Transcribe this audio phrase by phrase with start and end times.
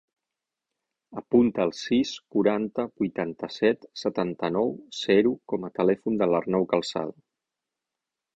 [1.21, 7.17] Apunta el sis, quaranta, vuitanta-set, setanta-nou, zero com a telèfon de l'Arnau Calzado.